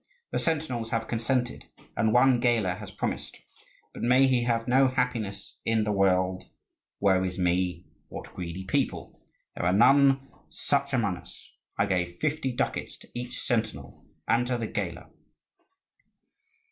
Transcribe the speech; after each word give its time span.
The 0.31 0.39
sentinels 0.39 0.89
have 0.89 1.07
consented, 1.07 1.67
and 1.95 2.11
one 2.11 2.39
gaoler 2.39 2.73
has 2.73 2.89
promised. 2.89 3.37
But 3.93 4.01
may 4.01 4.25
he 4.25 4.45
have 4.45 4.67
no 4.67 4.87
happiness 4.87 5.57
in 5.63 5.83
the 5.83 5.91
world, 5.91 6.45
woe 6.99 7.23
is 7.23 7.37
me! 7.37 7.85
What 8.09 8.33
greedy 8.33 8.65
people! 8.65 9.21
There 9.55 9.63
are 9.67 9.71
none 9.71 10.27
such 10.49 10.91
among 10.93 11.17
us: 11.17 11.51
I 11.77 11.85
gave 11.85 12.19
fifty 12.19 12.51
ducats 12.51 12.97
to 12.97 13.11
each 13.13 13.39
sentinel 13.41 14.03
and 14.27 14.47
to 14.47 14.57
the 14.57 14.65
gaoler." 14.65 15.11